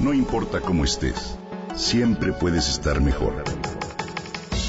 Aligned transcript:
No 0.00 0.14
importa 0.14 0.62
cómo 0.62 0.84
estés, 0.84 1.36
siempre 1.76 2.32
puedes 2.32 2.70
estar 2.70 3.02
mejor. 3.02 3.34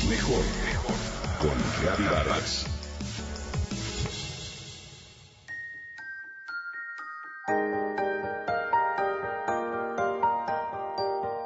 Mejor, 0.10 0.44
mejor. 0.66 0.96
Con 1.40 1.52
Reavivadas. 1.82 2.66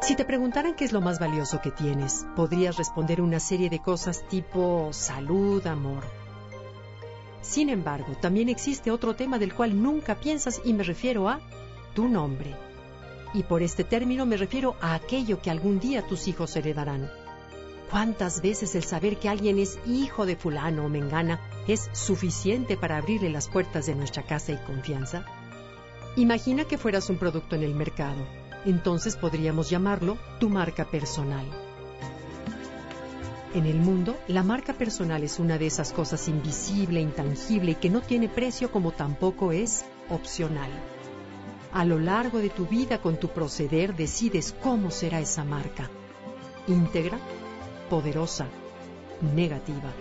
Si 0.02 0.16
te 0.16 0.26
preguntaran 0.26 0.74
qué 0.74 0.86
es 0.86 0.92
lo 0.92 1.02
más 1.02 1.20
valioso 1.20 1.62
que 1.62 1.70
tienes, 1.70 2.26
podrías 2.36 2.78
responder 2.78 3.22
una 3.22 3.40
serie 3.40 3.70
de 3.70 3.84
cosas 3.84 4.28
tipo 4.28 4.90
salud, 4.94 5.66
amor. 5.68 6.04
Sin 7.42 7.70
embargo, 7.70 8.18
también 8.20 8.50
existe 8.50 8.90
otro 8.90 9.16
tema 9.16 9.38
del 9.38 9.54
cual 9.54 9.80
nunca 9.80 10.16
piensas 10.16 10.60
y 10.66 10.74
me 10.74 10.82
refiero 10.82 11.30
a 11.30 11.40
tu 11.94 12.08
nombre. 12.08 12.56
Y 13.36 13.44
por 13.44 13.62
este 13.62 13.84
término 13.84 14.26
me 14.26 14.38
refiero 14.38 14.76
a 14.82 14.96
aquello 14.96 15.40
que 15.42 15.52
algún 15.52 15.80
día 15.80 16.08
tus 16.08 16.28
hijos 16.28 16.56
heredarán. 16.56 17.12
¿Cuántas 17.92 18.42
veces 18.42 18.74
el 18.74 18.84
saber 18.84 19.18
que 19.18 19.30
alguien 19.30 19.60
es 19.60 19.78
hijo 19.86 20.26
de 20.26 20.36
fulano 20.36 20.86
o 20.86 20.90
mengana 20.90 21.40
es 21.68 21.90
suficiente 21.94 22.78
para 22.78 22.98
abrirle 22.98 23.30
las 23.30 23.48
puertas 23.48 23.86
de 23.86 23.94
nuestra 23.96 24.24
casa 24.24 24.54
y 24.54 24.58
confianza? 24.58 25.26
Imagina 26.16 26.64
que 26.64 26.80
fueras 26.80 27.10
un 27.12 27.18
producto 27.18 27.56
en 27.56 27.62
el 27.62 27.76
mercado 27.76 28.26
entonces 28.66 29.16
podríamos 29.16 29.70
llamarlo 29.70 30.18
tu 30.40 30.50
marca 30.50 30.86
personal. 30.86 31.46
En 33.54 33.66
el 33.66 33.78
mundo, 33.78 34.18
la 34.28 34.44
marca 34.44 34.74
personal 34.74 35.24
es 35.24 35.40
una 35.40 35.58
de 35.58 35.68
esas 35.68 35.94
cosas 35.94 36.28
invisible, 36.28 37.00
intangible 37.00 37.72
y 37.72 37.76
que 37.76 37.90
no 37.90 38.02
tiene 38.02 38.28
precio 38.28 38.70
como 38.72 38.92
tampoco 38.92 39.54
es 39.54 39.86
opcional. 40.10 40.70
A 41.76 41.84
lo 41.84 42.00
largo 42.00 42.40
de 42.40 42.50
tu 42.50 42.66
vida 42.66 43.02
con 43.02 43.18
tu 43.18 43.28
proceder 43.28 43.98
decides 43.98 44.56
cómo 44.64 44.92
será 44.92 45.20
esa 45.20 45.44
marca. 45.44 45.90
Íntegra, 46.70 47.20
poderosa, 47.90 48.48
negativa. 49.36 49.92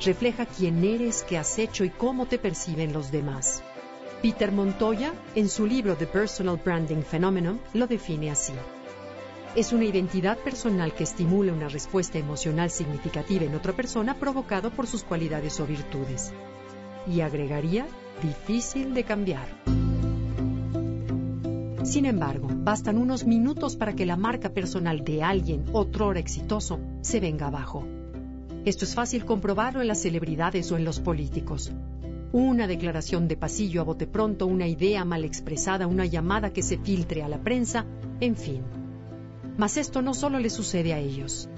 Refleja 0.00 0.46
quién 0.46 0.84
eres, 0.84 1.24
qué 1.24 1.38
has 1.38 1.58
hecho 1.58 1.82
y 1.82 1.90
cómo 1.90 2.26
te 2.26 2.38
perciben 2.38 2.92
los 2.92 3.10
demás. 3.10 3.64
Peter 4.22 4.52
Montoya, 4.52 5.12
en 5.34 5.48
su 5.48 5.66
libro 5.66 5.96
The 5.96 6.06
Personal 6.06 6.60
Branding 6.64 7.02
Phenomenon, 7.02 7.60
lo 7.74 7.88
define 7.88 8.30
así. 8.30 8.52
Es 9.56 9.72
una 9.72 9.86
identidad 9.86 10.38
personal 10.38 10.94
que 10.94 11.02
estimula 11.02 11.52
una 11.52 11.68
respuesta 11.68 12.18
emocional 12.18 12.70
significativa 12.70 13.44
en 13.44 13.56
otra 13.56 13.72
persona 13.72 14.14
provocado 14.20 14.70
por 14.70 14.86
sus 14.86 15.02
cualidades 15.02 15.58
o 15.58 15.66
virtudes. 15.66 16.32
Y 17.08 17.22
agregaría, 17.22 17.88
difícil 18.22 18.94
de 18.94 19.02
cambiar. 19.02 19.48
Sin 21.92 22.06
embargo, 22.06 22.48
bastan 22.50 22.96
unos 22.96 23.26
minutos 23.26 23.76
para 23.76 23.92
que 23.92 24.06
la 24.06 24.16
marca 24.16 24.48
personal 24.48 25.04
de 25.04 25.22
alguien, 25.22 25.66
otrora 25.74 26.20
exitoso, 26.20 26.80
se 27.02 27.20
venga 27.20 27.48
abajo. 27.48 27.86
Esto 28.64 28.86
es 28.86 28.94
fácil 28.94 29.26
comprobarlo 29.26 29.82
en 29.82 29.88
las 29.88 30.00
celebridades 30.00 30.72
o 30.72 30.78
en 30.78 30.86
los 30.86 31.00
políticos 31.00 31.70
una 32.32 32.66
declaración 32.66 33.28
de 33.28 33.36
pasillo 33.36 33.82
a 33.82 33.84
bote 33.84 34.06
pronto, 34.06 34.46
una 34.46 34.66
idea 34.66 35.04
mal 35.04 35.22
expresada, 35.22 35.86
una 35.86 36.06
llamada 36.06 36.50
que 36.50 36.62
se 36.62 36.78
filtre 36.78 37.22
a 37.22 37.28
la 37.28 37.36
prensa, 37.36 37.84
en 38.20 38.36
fin. 38.36 38.62
Mas 39.58 39.76
esto 39.76 40.00
no 40.00 40.14
solo 40.14 40.38
le 40.38 40.48
sucede 40.48 40.94
a 40.94 40.98
ellos, 40.98 41.50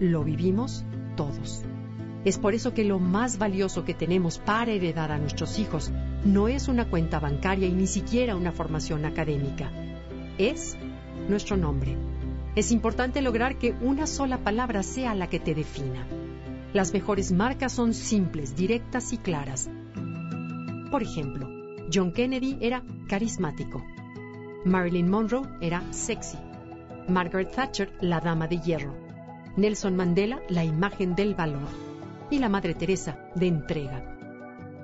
lo 0.00 0.24
vivimos 0.24 0.84
todos. 1.16 1.64
Es 2.28 2.36
por 2.36 2.52
eso 2.52 2.74
que 2.74 2.84
lo 2.84 2.98
más 2.98 3.38
valioso 3.38 3.86
que 3.86 3.94
tenemos 3.94 4.38
para 4.38 4.72
heredar 4.72 5.10
a 5.12 5.18
nuestros 5.18 5.58
hijos 5.58 5.90
no 6.24 6.46
es 6.46 6.68
una 6.68 6.90
cuenta 6.90 7.20
bancaria 7.20 7.66
y 7.66 7.72
ni 7.72 7.86
siquiera 7.86 8.36
una 8.36 8.52
formación 8.52 9.06
académica. 9.06 9.72
Es 10.36 10.76
nuestro 11.28 11.56
nombre. 11.56 11.96
Es 12.54 12.70
importante 12.70 13.22
lograr 13.22 13.56
que 13.56 13.74
una 13.80 14.06
sola 14.06 14.38
palabra 14.44 14.82
sea 14.82 15.14
la 15.14 15.28
que 15.28 15.40
te 15.40 15.54
defina. 15.54 16.06
Las 16.74 16.92
mejores 16.92 17.32
marcas 17.32 17.72
son 17.72 17.94
simples, 17.94 18.54
directas 18.54 19.14
y 19.14 19.16
claras 19.16 19.70
por 20.90 21.02
ejemplo, 21.02 21.48
John 21.92 22.12
Kennedy 22.12 22.58
era 22.60 22.82
carismático. 23.08 23.84
Marilyn 24.64 25.08
Monroe 25.08 25.48
era 25.60 25.82
sexy. 25.92 26.38
Margaret 27.08 27.52
Thatcher, 27.54 27.92
la 28.00 28.20
dama 28.20 28.48
de 28.48 28.58
hierro. 28.58 28.94
Nelson 29.56 29.96
Mandela, 29.96 30.40
la 30.48 30.64
imagen 30.64 31.14
del 31.14 31.34
valor. 31.34 31.68
Y 32.30 32.38
la 32.38 32.48
Madre 32.48 32.74
Teresa, 32.74 33.18
de 33.34 33.46
entrega. 33.46 34.16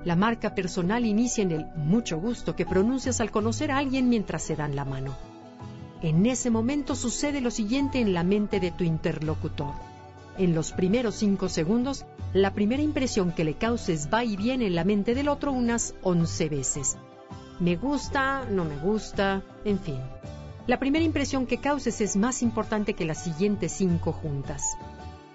La 0.04 0.16
marca 0.16 0.54
personal 0.54 1.06
inicia 1.06 1.42
en 1.42 1.52
el 1.52 1.66
mucho 1.76 2.18
gusto 2.18 2.54
que 2.54 2.66
pronuncias 2.66 3.20
al 3.20 3.30
conocer 3.30 3.70
a 3.70 3.78
alguien 3.78 4.08
mientras 4.08 4.42
se 4.42 4.56
dan 4.56 4.76
la 4.76 4.84
mano. 4.84 5.16
En 6.02 6.26
ese 6.26 6.50
momento 6.50 6.94
sucede 6.94 7.40
lo 7.40 7.50
siguiente 7.50 8.00
en 8.00 8.12
la 8.12 8.22
mente 8.22 8.60
de 8.60 8.70
tu 8.70 8.84
interlocutor. 8.84 9.72
En 10.36 10.54
los 10.54 10.72
primeros 10.72 11.14
cinco 11.14 11.48
segundos 11.48 12.04
la 12.34 12.52
primera 12.52 12.82
impresión 12.82 13.30
que 13.30 13.44
le 13.44 13.54
causes 13.54 14.08
va 14.12 14.24
y 14.24 14.36
viene 14.36 14.66
en 14.66 14.74
la 14.74 14.82
mente 14.82 15.14
del 15.14 15.28
otro 15.28 15.52
unas 15.52 15.94
once 16.02 16.48
veces. 16.48 16.98
Me 17.60 17.76
gusta, 17.76 18.44
no 18.50 18.64
me 18.64 18.76
gusta, 18.76 19.44
en 19.64 19.78
fin. 19.78 20.00
La 20.66 20.80
primera 20.80 21.04
impresión 21.04 21.46
que 21.46 21.58
causes 21.58 22.00
es 22.00 22.16
más 22.16 22.42
importante 22.42 22.94
que 22.94 23.04
las 23.04 23.22
siguientes 23.22 23.70
cinco 23.70 24.12
juntas. 24.12 24.76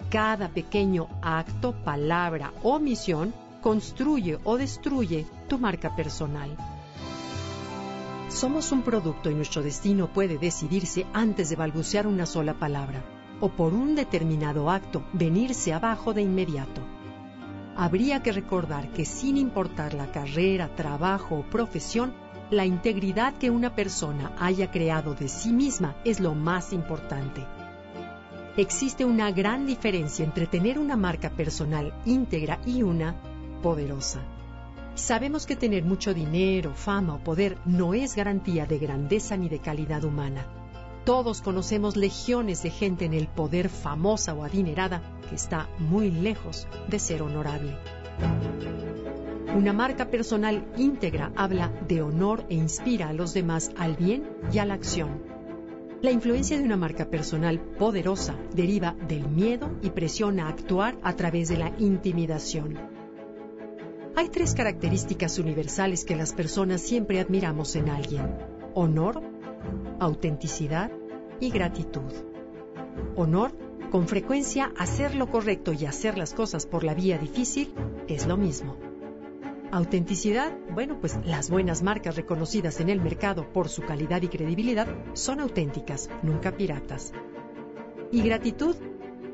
Cada 0.10 0.50
pequeño 0.50 1.08
acto, 1.22 1.74
palabra 1.84 2.52
o 2.64 2.80
misión 2.80 3.32
construye 3.62 4.40
o 4.44 4.58
destruye 4.58 5.28
tu 5.48 5.60
marca 5.60 5.96
personal. 5.96 6.58
Somos 8.28 8.72
un 8.72 8.82
producto 8.82 9.30
y 9.30 9.36
nuestro 9.36 9.62
destino 9.62 10.08
puede 10.12 10.40
decidirse 10.40 11.06
antes 11.14 11.52
de 11.52 11.56
balbucear 11.56 12.08
una 12.08 12.26
sola 12.26 12.56
palabra 12.56 13.04
o 13.40 13.50
por 13.50 13.74
un 13.74 13.94
determinado 13.94 14.72
acto 14.72 15.04
venirse 15.14 15.74
abajo 15.74 16.12
de 16.14 16.24
inmediato. 16.24 16.82
Habría 17.76 18.24
que 18.24 18.32
recordar 18.32 18.90
que 18.90 19.06
sin 19.06 19.38
importar 19.38 19.94
la 19.94 20.12
carrera, 20.12 20.76
trabajo 20.76 21.36
o 21.36 21.44
profesión, 21.44 22.14
la 22.50 22.66
integridad 22.66 23.36
que 23.36 23.52
una 23.52 23.76
persona 23.76 24.32
haya 24.40 24.72
creado 24.72 25.14
de 25.14 25.28
sí 25.28 25.54
misma 25.54 25.96
es 26.04 26.20
lo 26.20 26.34
más 26.34 26.74
importante. 26.74 27.46
Existe 28.60 29.06
una 29.06 29.32
gran 29.32 29.66
diferencia 29.66 30.26
entre 30.26 30.46
tener 30.46 30.78
una 30.78 30.98
marca 30.98 31.30
personal 31.30 31.94
íntegra 32.06 32.60
y 32.66 32.84
una 32.84 33.16
poderosa. 33.64 34.22
Sabemos 34.96 35.46
que 35.46 35.56
tener 35.56 35.86
mucho 35.86 36.14
dinero, 36.14 36.74
fama 36.76 37.16
o 37.16 37.20
poder 37.20 37.58
no 37.66 37.94
es 37.94 38.16
garantía 38.16 38.66
de 38.66 38.78
grandeza 38.78 39.38
ni 39.38 39.48
de 39.48 39.60
calidad 39.60 40.04
humana 40.04 40.46
todos 41.10 41.42
conocemos 41.42 41.96
legiones 41.96 42.62
de 42.62 42.70
gente 42.70 43.06
en 43.06 43.16
el 43.16 43.28
poder 43.28 43.70
famosa 43.70 44.36
o 44.36 44.44
adinerada 44.44 45.02
que 45.28 45.34
está 45.34 45.68
muy 45.80 46.12
lejos 46.12 46.68
de 46.88 47.00
ser 47.00 47.24
honorable. 47.24 47.76
Una 49.56 49.74
marca 49.74 50.12
personal 50.12 50.68
íntegra 50.78 51.32
habla 51.36 51.72
de 51.88 52.04
honor 52.04 52.46
e 52.50 52.54
inspira 52.54 53.10
a 53.10 53.14
los 53.14 53.34
demás 53.34 53.72
al 53.76 53.96
bien 53.96 54.30
y 54.54 54.60
a 54.60 54.66
la 54.66 54.76
acción. 54.76 55.29
La 56.02 56.12
influencia 56.12 56.58
de 56.58 56.64
una 56.64 56.78
marca 56.78 57.10
personal 57.10 57.60
poderosa 57.60 58.34
deriva 58.56 58.96
del 59.10 59.28
miedo 59.28 59.70
y 59.82 59.90
presiona 59.90 60.46
a 60.46 60.50
actuar 60.50 60.98
a 61.04 61.14
través 61.18 61.50
de 61.50 61.58
la 61.58 61.74
intimidación. 61.78 62.78
Hay 64.16 64.30
tres 64.30 64.54
características 64.54 65.40
universales 65.40 66.06
que 66.06 66.16
las 66.16 66.34
personas 66.34 66.80
siempre 66.80 67.20
admiramos 67.20 67.76
en 67.76 67.90
alguien. 67.90 68.34
Honor, 68.76 69.22
autenticidad 70.00 70.90
y 71.42 71.50
gratitud. 71.50 72.14
Honor, 73.18 73.52
con 73.92 74.08
frecuencia 74.08 74.72
hacer 74.78 75.16
lo 75.16 75.30
correcto 75.30 75.74
y 75.74 75.86
hacer 75.86 76.18
las 76.18 76.34
cosas 76.34 76.66
por 76.66 76.86
la 76.86 76.94
vía 76.94 77.18
difícil 77.18 77.74
es 78.08 78.26
lo 78.26 78.38
mismo. 78.38 78.89
Autenticidad, 79.72 80.58
bueno, 80.74 81.00
pues 81.00 81.20
las 81.26 81.52
buenas 81.52 81.84
marcas 81.84 82.16
reconocidas 82.16 82.80
en 82.80 82.90
el 82.90 83.00
mercado 83.00 83.54
por 83.54 83.70
su 83.70 83.84
calidad 83.84 84.24
y 84.24 84.28
credibilidad 84.28 84.88
son 85.14 85.40
auténticas, 85.40 86.10
nunca 86.24 86.58
piratas. 86.58 87.14
Y 88.12 88.24
gratitud, 88.24 88.76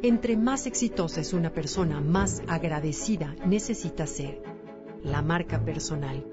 entre 0.01 0.35
más 0.35 0.67
exitosa 0.67 1.21
es 1.21 1.31
una 1.31 1.53
persona, 1.53 2.01
más 2.01 2.43
agradecida 2.47 3.33
necesita 3.45 4.05
ser. 4.07 4.41
La 5.03 5.21
marca 5.21 5.63
personal. 5.63 6.25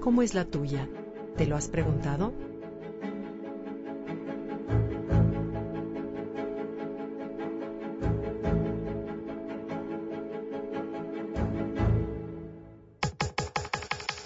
¿Cómo 0.00 0.22
es 0.22 0.34
la 0.34 0.44
tuya? 0.44 0.88
¿Te 1.36 1.46
lo 1.46 1.54
has 1.54 1.68
preguntado? 1.68 2.49